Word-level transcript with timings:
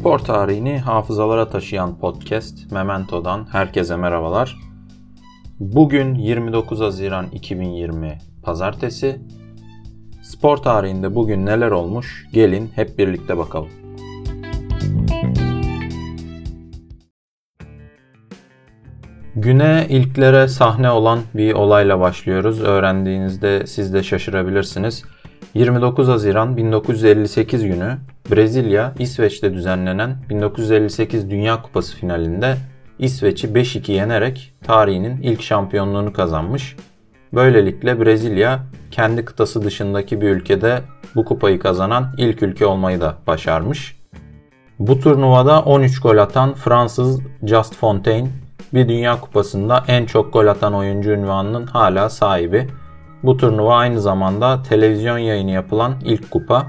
Spor 0.00 0.18
tarihini 0.18 0.78
hafızalara 0.78 1.48
taşıyan 1.48 1.98
podcast 1.98 2.72
Memento'dan 2.72 3.46
herkese 3.52 3.96
merhabalar. 3.96 4.58
Bugün 5.58 6.14
29 6.14 6.80
Haziran 6.80 7.26
2020 7.26 8.18
Pazartesi. 8.42 9.20
Spor 10.22 10.56
tarihinde 10.56 11.14
bugün 11.14 11.46
neler 11.46 11.70
olmuş? 11.70 12.26
Gelin 12.32 12.70
hep 12.74 12.98
birlikte 12.98 13.38
bakalım. 13.38 13.68
Güne 19.36 19.86
ilklere 19.88 20.48
sahne 20.48 20.90
olan 20.90 21.18
bir 21.34 21.52
olayla 21.54 22.00
başlıyoruz. 22.00 22.60
Öğrendiğinizde 22.60 23.66
siz 23.66 23.94
de 23.94 24.02
şaşırabilirsiniz. 24.02 25.04
29 25.54 26.08
Haziran 26.08 26.56
1958 26.56 27.64
günü 27.64 27.98
Brezilya, 28.30 28.94
İsveç'te 28.98 29.54
düzenlenen 29.54 30.16
1958 30.30 31.30
Dünya 31.30 31.62
Kupası 31.62 31.96
finalinde 31.96 32.56
İsveç'i 32.98 33.48
5-2 33.48 33.92
yenerek 33.92 34.54
tarihinin 34.62 35.22
ilk 35.22 35.42
şampiyonluğunu 35.42 36.12
kazanmış. 36.12 36.76
Böylelikle 37.32 38.00
Brezilya 38.00 38.60
kendi 38.90 39.24
kıtası 39.24 39.64
dışındaki 39.64 40.20
bir 40.20 40.28
ülkede 40.28 40.80
bu 41.14 41.24
kupayı 41.24 41.58
kazanan 41.58 42.14
ilk 42.18 42.42
ülke 42.42 42.66
olmayı 42.66 43.00
da 43.00 43.14
başarmış. 43.26 44.00
Bu 44.78 45.00
turnuvada 45.00 45.62
13 45.62 46.00
gol 46.00 46.16
atan 46.16 46.54
Fransız 46.54 47.20
Just 47.42 47.76
Fontaine 47.76 48.28
bir 48.74 48.88
Dünya 48.88 49.20
Kupası'nda 49.20 49.84
en 49.88 50.06
çok 50.06 50.32
gol 50.32 50.46
atan 50.46 50.74
oyuncu 50.74 51.10
ünvanının 51.10 51.66
hala 51.66 52.10
sahibi. 52.10 52.68
Bu 53.22 53.36
turnuva 53.36 53.76
aynı 53.76 54.00
zamanda 54.00 54.62
televizyon 54.62 55.18
yayını 55.18 55.50
yapılan 55.50 55.94
ilk 56.04 56.30
kupa. 56.30 56.66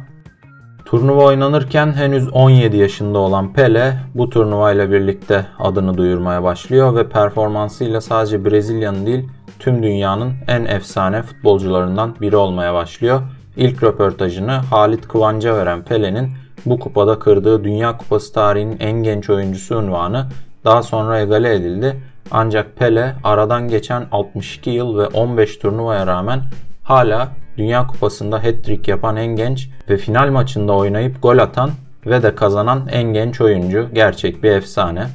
Turnuva 0.85 1.23
oynanırken 1.23 1.93
henüz 1.93 2.33
17 2.33 2.77
yaşında 2.77 3.19
olan 3.19 3.53
Pele 3.53 3.97
bu 4.15 4.29
turnuvayla 4.29 4.91
birlikte 4.91 5.45
adını 5.59 5.97
duyurmaya 5.97 6.43
başlıyor 6.43 6.95
ve 6.95 7.09
performansıyla 7.09 8.01
sadece 8.01 8.45
Brezilya'nın 8.45 9.05
değil 9.05 9.29
tüm 9.59 9.83
dünyanın 9.83 10.33
en 10.47 10.65
efsane 10.65 11.21
futbolcularından 11.21 12.15
biri 12.21 12.35
olmaya 12.35 12.73
başlıyor. 12.73 13.21
İlk 13.57 13.83
röportajını 13.83 14.51
Halit 14.51 15.07
Kıvanç'a 15.07 15.55
veren 15.57 15.83
Pele'nin 15.83 16.29
bu 16.65 16.79
kupada 16.79 17.19
kırdığı 17.19 17.63
Dünya 17.63 17.97
Kupası 17.97 18.33
tarihinin 18.33 18.77
en 18.79 19.03
genç 19.03 19.29
oyuncusu 19.29 19.77
unvanı 19.77 20.25
daha 20.65 20.83
sonra 20.83 21.19
egale 21.19 21.55
edildi. 21.55 21.97
Ancak 22.31 22.75
Pele 22.75 23.15
aradan 23.23 23.67
geçen 23.67 24.05
62 24.11 24.69
yıl 24.69 24.97
ve 24.97 25.07
15 25.07 25.57
turnuvaya 25.57 26.07
rağmen 26.07 26.41
hala 26.83 27.27
Dünya 27.57 27.87
Kupası'nda 27.87 28.43
hat-trick 28.43 28.91
yapan 28.91 29.15
en 29.15 29.35
genç 29.35 29.69
ve 29.89 29.97
final 29.97 30.31
maçında 30.31 30.73
oynayıp 30.73 31.21
gol 31.21 31.37
atan 31.37 31.71
ve 32.05 32.23
de 32.23 32.35
kazanan 32.35 32.87
en 32.91 33.13
genç 33.13 33.41
oyuncu. 33.41 33.89
Gerçek 33.93 34.43
bir 34.43 34.51
efsane. 34.51 35.07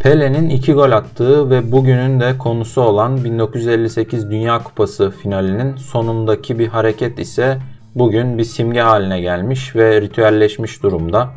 Pele'nin 0.00 0.50
2 0.50 0.72
gol 0.72 0.90
attığı 0.90 1.50
ve 1.50 1.72
bugünün 1.72 2.20
de 2.20 2.38
konusu 2.38 2.80
olan 2.80 3.24
1958 3.24 4.30
Dünya 4.30 4.62
Kupası 4.62 5.10
finalinin 5.10 5.76
sonundaki 5.76 6.58
bir 6.58 6.68
hareket 6.68 7.18
ise 7.18 7.58
bugün 7.94 8.38
bir 8.38 8.44
simge 8.44 8.80
haline 8.80 9.20
gelmiş 9.20 9.76
ve 9.76 10.00
ritüelleşmiş 10.00 10.82
durumda. 10.82 11.30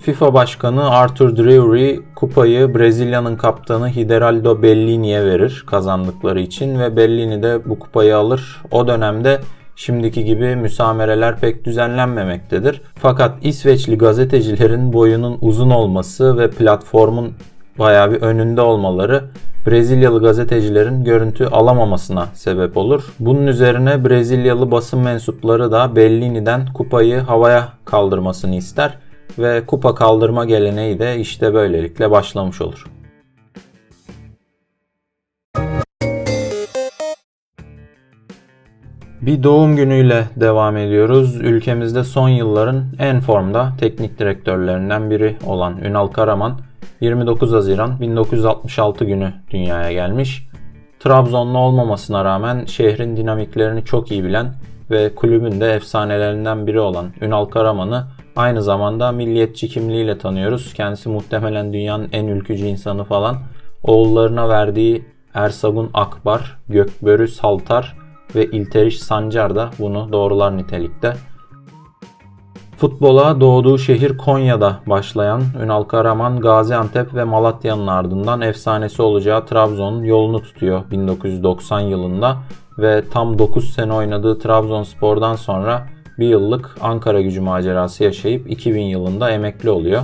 FIFA 0.00 0.34
Başkanı 0.34 0.90
Arthur 0.90 1.36
Drury 1.36 2.00
kupayı 2.14 2.74
Brezilya'nın 2.74 3.36
kaptanı 3.36 3.88
Hideraldo 3.88 4.62
Bellini'ye 4.62 5.24
verir 5.24 5.64
kazandıkları 5.66 6.40
için 6.40 6.78
ve 6.78 6.96
Bellini 6.96 7.42
de 7.42 7.60
bu 7.64 7.78
kupayı 7.78 8.16
alır. 8.16 8.62
O 8.70 8.88
dönemde 8.88 9.40
şimdiki 9.76 10.24
gibi 10.24 10.56
müsamereler 10.56 11.40
pek 11.40 11.64
düzenlenmemektedir. 11.64 12.82
Fakat 12.94 13.34
İsveçli 13.42 13.98
gazetecilerin 13.98 14.92
boyunun 14.92 15.38
uzun 15.40 15.70
olması 15.70 16.38
ve 16.38 16.50
platformun 16.50 17.32
bayağı 17.78 18.10
bir 18.10 18.22
önünde 18.22 18.60
olmaları 18.60 19.24
Brezilyalı 19.66 20.22
gazetecilerin 20.22 21.04
görüntü 21.04 21.46
alamamasına 21.46 22.26
sebep 22.34 22.76
olur. 22.76 23.04
Bunun 23.20 23.46
üzerine 23.46 24.04
Brezilyalı 24.04 24.70
basın 24.70 25.00
mensupları 25.00 25.72
da 25.72 25.96
Bellini'den 25.96 26.66
kupayı 26.74 27.18
havaya 27.18 27.68
kaldırmasını 27.84 28.54
ister 28.54 28.98
ve 29.38 29.66
kupa 29.66 29.94
kaldırma 29.94 30.44
geleneği 30.44 30.98
de 30.98 31.18
işte 31.18 31.54
böylelikle 31.54 32.10
başlamış 32.10 32.60
olur. 32.60 32.86
Bir 39.26 39.42
doğum 39.42 39.76
günüyle 39.76 40.24
devam 40.36 40.76
ediyoruz. 40.76 41.36
Ülkemizde 41.36 42.04
son 42.04 42.28
yılların 42.28 42.84
en 42.98 43.20
formda 43.20 43.72
teknik 43.80 44.18
direktörlerinden 44.18 45.10
biri 45.10 45.36
olan 45.46 45.78
Ünal 45.84 46.06
Karaman 46.08 46.60
29 47.00 47.52
Haziran 47.52 48.00
1966 48.00 49.04
günü 49.04 49.32
dünyaya 49.50 49.92
gelmiş. 49.92 50.48
Trabzonlu 51.00 51.58
olmamasına 51.58 52.24
rağmen 52.24 52.64
şehrin 52.64 53.16
dinamiklerini 53.16 53.84
çok 53.84 54.10
iyi 54.10 54.24
bilen 54.24 54.54
ve 54.90 55.14
kulübün 55.14 55.60
de 55.60 55.72
efsanelerinden 55.72 56.66
biri 56.66 56.80
olan 56.80 57.06
Ünal 57.20 57.44
Karaman'ı 57.44 58.04
Aynı 58.36 58.62
zamanda 58.62 59.12
milliyetçi 59.12 59.68
kimliğiyle 59.68 60.18
tanıyoruz. 60.18 60.74
Kendisi 60.74 61.08
muhtemelen 61.08 61.72
dünyanın 61.72 62.08
en 62.12 62.26
ülkücü 62.26 62.66
insanı 62.66 63.04
falan. 63.04 63.36
Oğullarına 63.82 64.48
verdiği 64.48 65.04
Ersagun 65.34 65.90
Akbar, 65.94 66.58
Gökbörü 66.68 67.28
Saltar 67.28 67.96
ve 68.34 68.46
İlteriş 68.46 68.98
Sancar 68.98 69.56
da 69.56 69.70
bunu 69.78 70.08
doğrular 70.12 70.56
nitelikte. 70.56 71.16
Futbola 72.76 73.40
doğduğu 73.40 73.78
şehir 73.78 74.16
Konya'da 74.16 74.80
başlayan 74.86 75.42
Ünal 75.62 75.82
Karaman 75.82 76.40
Gaziantep 76.40 77.14
ve 77.14 77.24
Malatya'nın 77.24 77.86
ardından 77.86 78.40
efsanesi 78.40 79.02
olacağı 79.02 79.46
Trabzon'un 79.46 80.04
yolunu 80.04 80.42
tutuyor 80.42 80.90
1990 80.90 81.80
yılında 81.80 82.36
ve 82.78 83.04
tam 83.10 83.38
9 83.38 83.72
sene 83.72 83.92
oynadığı 83.92 84.38
Trabzonspor'dan 84.38 85.36
sonra 85.36 85.86
bir 86.18 86.28
yıllık 86.28 86.76
Ankara 86.80 87.20
gücü 87.20 87.40
macerası 87.40 88.04
yaşayıp 88.04 88.50
2000 88.50 88.82
yılında 88.82 89.30
emekli 89.30 89.70
oluyor. 89.70 90.02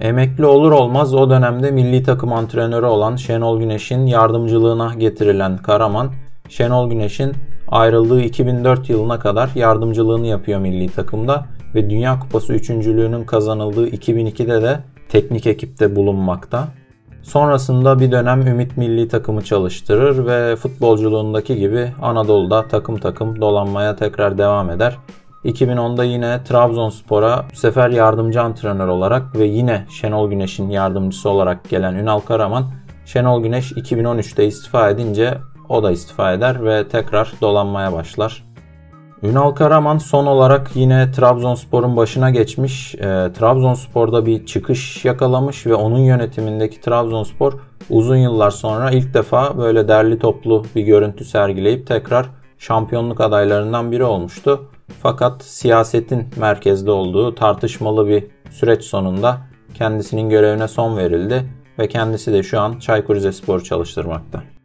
Emekli 0.00 0.46
olur 0.46 0.72
olmaz 0.72 1.14
o 1.14 1.30
dönemde 1.30 1.70
milli 1.70 2.02
takım 2.02 2.32
antrenörü 2.32 2.86
olan 2.86 3.16
Şenol 3.16 3.60
Güneş'in 3.60 4.06
yardımcılığına 4.06 4.94
getirilen 4.94 5.56
Karaman, 5.56 6.10
Şenol 6.48 6.90
Güneş'in 6.90 7.32
ayrıldığı 7.68 8.20
2004 8.20 8.90
yılına 8.90 9.18
kadar 9.18 9.50
yardımcılığını 9.54 10.26
yapıyor 10.26 10.60
milli 10.60 10.88
takımda 10.88 11.46
ve 11.74 11.90
Dünya 11.90 12.20
Kupası 12.20 12.52
üçüncülüğünün 12.52 13.24
kazanıldığı 13.24 13.88
2002'de 13.88 14.62
de 14.62 14.80
teknik 15.08 15.46
ekipte 15.46 15.96
bulunmakta. 15.96 16.68
Sonrasında 17.26 18.00
bir 18.00 18.12
dönem 18.12 18.46
Ümit 18.46 18.76
Milli 18.76 19.08
takımı 19.08 19.44
çalıştırır 19.44 20.26
ve 20.26 20.56
futbolculuğundaki 20.56 21.56
gibi 21.56 21.92
Anadolu'da 22.02 22.68
takım 22.68 22.98
takım 22.98 23.40
dolanmaya 23.40 23.96
tekrar 23.96 24.38
devam 24.38 24.70
eder. 24.70 24.98
2010'da 25.44 26.04
yine 26.04 26.44
Trabzonspor'a 26.44 27.44
bu 27.52 27.56
sefer 27.56 27.90
yardımcı 27.90 28.42
antrenör 28.42 28.88
olarak 28.88 29.38
ve 29.38 29.44
yine 29.44 29.86
Şenol 30.00 30.30
Güneş'in 30.30 30.70
yardımcısı 30.70 31.30
olarak 31.30 31.68
gelen 31.68 31.94
Ünal 31.94 32.20
Karaman, 32.20 32.64
Şenol 33.06 33.42
Güneş 33.42 33.72
2013'te 33.72 34.46
istifa 34.46 34.90
edince 34.90 35.38
o 35.68 35.82
da 35.82 35.90
istifa 35.90 36.32
eder 36.32 36.64
ve 36.64 36.88
tekrar 36.88 37.32
dolanmaya 37.40 37.92
başlar. 37.92 38.44
Ünal 39.30 39.50
Karaman 39.50 39.98
son 39.98 40.26
olarak 40.26 40.70
yine 40.74 41.12
Trabzonspor'un 41.12 41.96
başına 41.96 42.30
geçmiş. 42.30 42.94
E, 42.94 42.98
Trabzonspor'da 43.38 44.26
bir 44.26 44.46
çıkış 44.46 45.04
yakalamış 45.04 45.66
ve 45.66 45.74
onun 45.74 45.98
yönetimindeki 45.98 46.80
Trabzonspor 46.80 47.52
uzun 47.90 48.16
yıllar 48.16 48.50
sonra 48.50 48.90
ilk 48.90 49.14
defa 49.14 49.58
böyle 49.58 49.88
derli 49.88 50.18
toplu 50.18 50.64
bir 50.74 50.82
görüntü 50.82 51.24
sergileyip 51.24 51.86
tekrar 51.86 52.26
şampiyonluk 52.58 53.20
adaylarından 53.20 53.92
biri 53.92 54.04
olmuştu. 54.04 54.70
Fakat 55.02 55.44
siyasetin 55.44 56.28
merkezde 56.36 56.90
olduğu 56.90 57.34
tartışmalı 57.34 58.08
bir 58.08 58.24
süreç 58.50 58.84
sonunda 58.84 59.38
kendisinin 59.74 60.30
görevine 60.30 60.68
son 60.68 60.96
verildi 60.96 61.44
ve 61.78 61.88
kendisi 61.88 62.32
de 62.32 62.42
şu 62.42 62.60
an 62.60 62.78
Çaykur 62.78 63.14
Rizespor 63.16 63.60
çalıştırmakta. 63.60 64.55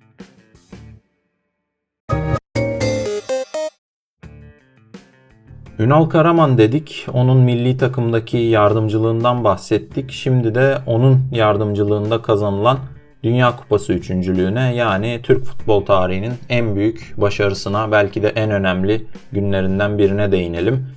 Ünal 5.81 6.05
Karaman 6.05 6.57
dedik. 6.57 7.05
Onun 7.13 7.37
milli 7.37 7.77
takımdaki 7.77 8.37
yardımcılığından 8.37 9.43
bahsettik. 9.43 10.11
Şimdi 10.11 10.55
de 10.55 10.77
onun 10.85 11.19
yardımcılığında 11.31 12.21
kazanılan 12.21 12.79
Dünya 13.23 13.55
Kupası 13.55 13.93
üçüncülüğüne 13.93 14.75
yani 14.75 15.19
Türk 15.23 15.43
futbol 15.43 15.85
tarihinin 15.85 16.33
en 16.49 16.75
büyük 16.75 17.13
başarısına 17.17 17.91
belki 17.91 18.23
de 18.23 18.29
en 18.29 18.51
önemli 18.51 19.05
günlerinden 19.31 19.97
birine 19.97 20.31
değinelim. 20.31 20.87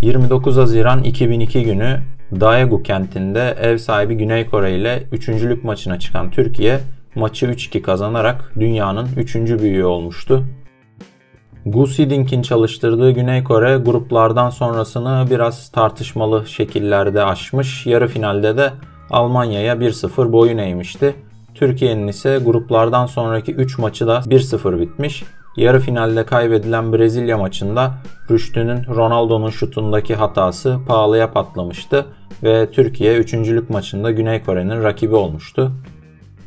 29 0.00 0.56
Haziran 0.56 1.04
2002 1.04 1.62
günü 1.62 1.98
Daegu 2.40 2.82
kentinde 2.82 3.56
ev 3.60 3.78
sahibi 3.78 4.14
Güney 4.14 4.46
Kore 4.46 4.76
ile 4.76 5.02
üçüncülük 5.12 5.64
maçına 5.64 5.98
çıkan 5.98 6.30
Türkiye 6.30 6.80
maçı 7.14 7.46
3-2 7.46 7.82
kazanarak 7.82 8.52
dünyanın 8.60 9.08
üçüncü 9.16 9.58
büyüğü 9.58 9.84
olmuştu. 9.84 10.44
Gus 11.66 11.98
Hiddink'in 11.98 12.42
çalıştırdığı 12.42 13.10
Güney 13.10 13.44
Kore 13.44 13.76
gruplardan 13.76 14.50
sonrasını 14.50 15.26
biraz 15.30 15.68
tartışmalı 15.68 16.46
şekillerde 16.46 17.24
aşmış. 17.24 17.86
Yarı 17.86 18.08
finalde 18.08 18.56
de 18.56 18.72
Almanya'ya 19.10 19.74
1-0 19.74 20.32
boyun 20.32 20.58
eğmişti. 20.58 21.14
Türkiye'nin 21.54 22.08
ise 22.08 22.40
gruplardan 22.44 23.06
sonraki 23.06 23.52
3 23.52 23.78
maçı 23.78 24.06
da 24.06 24.18
1-0 24.18 24.80
bitmiş. 24.80 25.24
Yarı 25.56 25.80
finalde 25.80 26.24
kaybedilen 26.24 26.92
Brezilya 26.92 27.38
maçında 27.38 27.94
Rüştü'nün 28.30 28.84
Ronaldo'nun 28.86 29.50
şutundaki 29.50 30.14
hatası 30.14 30.78
pahalıya 30.86 31.32
patlamıştı 31.32 32.06
ve 32.42 32.70
Türkiye 32.70 33.16
üçüncülük 33.16 33.70
maçında 33.70 34.10
Güney 34.10 34.42
Kore'nin 34.42 34.82
rakibi 34.82 35.14
olmuştu. 35.14 35.72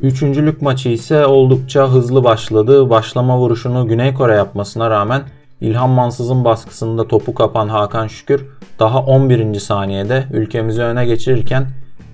Üçüncülük 0.02 0.62
maçı 0.62 0.90
ise 0.90 1.26
oldukça 1.26 1.88
hızlı 1.88 2.24
başladı. 2.24 2.90
Başlama 2.90 3.38
vuruşunu 3.38 3.88
Güney 3.88 4.14
Kore 4.14 4.36
yapmasına 4.36 4.90
rağmen 4.90 5.22
İlhan 5.62 5.90
Mansız'ın 5.90 6.46
baskısında 6.46 7.08
topu 7.08 7.34
kapan 7.34 7.68
Hakan 7.68 8.08
Şükür 8.08 8.46
daha 8.80 9.00
11. 9.00 9.60
saniyede 9.60 10.24
ülkemizi 10.34 10.82
öne 10.82 11.06
geçirirken 11.06 11.68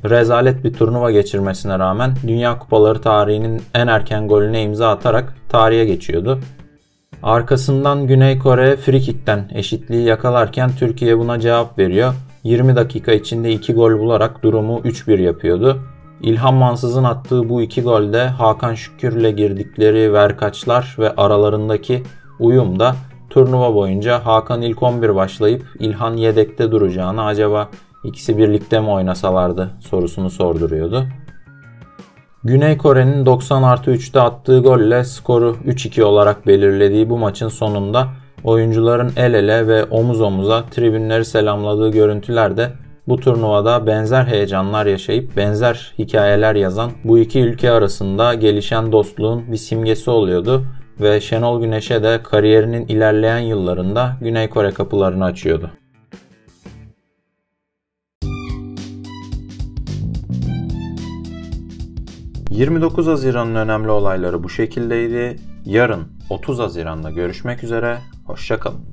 rezalet 0.06 0.64
bir 0.64 0.74
turnuva 0.74 1.12
geçirmesine 1.12 1.80
rağmen 1.80 2.16
Dünya 2.28 2.60
Kupaları 2.60 3.02
tarihinin 3.02 3.62
en 3.74 3.88
erken 3.88 4.28
golüne 4.28 4.64
imza 4.64 4.90
atarak 4.90 5.36
tarihe 5.50 5.86
geçiyordu. 5.86 6.40
Arkasından 7.24 8.08
Güney 8.08 8.40
Kore 8.40 8.78
frikikten 8.78 9.50
eşitliği 9.54 10.04
yakalarken 10.06 10.72
Türkiye 10.80 11.20
buna 11.20 11.40
cevap 11.40 11.80
veriyor. 11.80 12.14
20 12.44 12.76
dakika 12.76 13.12
içinde 13.12 13.52
2 13.52 13.74
gol 13.74 14.00
bularak 14.00 14.44
durumu 14.44 14.80
3-1 14.80 15.22
yapıyordu. 15.22 15.93
İlhan 16.24 16.54
Mansız'ın 16.54 17.04
attığı 17.04 17.50
bu 17.50 17.62
iki 17.62 17.82
golde 17.82 18.28
Hakan 18.28 18.74
Şükür'le 18.74 19.32
girdikleri 19.36 20.14
verkaçlar 20.14 20.96
ve 21.00 21.16
aralarındaki 21.16 22.04
uyum 22.40 22.80
da 22.80 22.96
turnuva 23.30 23.76
boyunca 23.76 24.26
Hakan 24.26 24.62
ilk 24.62 24.84
11 24.84 25.16
başlayıp 25.16 25.64
İlhan 25.80 26.14
yedekte 26.18 26.72
duracağını 26.72 27.26
acaba 27.26 27.70
ikisi 28.04 28.38
birlikte 28.38 28.80
mi 28.80 28.90
oynasalardı 28.90 29.72
sorusunu 29.80 30.30
sorduruyordu. 30.30 31.04
Güney 32.44 32.78
Kore'nin 32.78 33.26
90 33.26 33.64
artı 33.64 33.92
3'te 33.92 34.20
attığı 34.20 34.60
golle 34.60 35.04
skoru 35.04 35.58
3-2 35.66 36.04
olarak 36.04 36.48
belirlediği 36.48 37.10
bu 37.10 37.18
maçın 37.18 37.50
sonunda 37.50 38.08
oyuncuların 38.44 39.12
el 39.18 39.34
ele 39.34 39.68
ve 39.68 39.84
omuz 39.84 40.22
omuza 40.22 40.64
tribünleri 40.72 41.26
selamladığı 41.26 41.92
görüntüler 41.92 42.58
de 42.58 42.72
bu 43.08 43.20
turnuvada 43.20 43.88
benzer 43.88 44.26
heyecanlar 44.26 44.86
yaşayıp 44.86 45.38
benzer 45.38 45.94
hikayeler 46.00 46.56
yazan 46.56 46.92
bu 47.04 47.20
iki 47.20 47.40
ülke 47.40 47.72
arasında 47.72 48.34
gelişen 48.34 48.92
dostluğun 48.92 49.52
bir 49.52 49.58
simgesi 49.58 50.10
oluyordu 50.10 50.66
ve 51.02 51.22
Şenol 51.22 51.62
Güneş'e 51.62 52.04
de 52.04 52.24
kariyerinin 52.24 52.88
ilerleyen 52.88 53.40
yıllarında 53.40 54.18
Güney 54.22 54.50
Kore 54.50 54.72
kapılarını 54.72 55.26
açıyordu. 55.26 55.72
...29 62.50 63.10
Haziran'ın 63.10 63.56
önemli 63.56 63.92
olayları 63.92 64.44
bu 64.44 64.50
şekildeydi. 64.50 65.40
Yarın 65.66 66.08
30 66.30 66.60
Haziran'da 66.60 67.12
görüşmek 67.12 67.64
üzere. 67.64 67.98
Hoşçakalın. 68.26 68.93